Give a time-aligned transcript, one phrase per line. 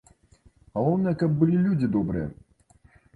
[0.77, 2.27] Галоўнае, каб былі людзі добрыя.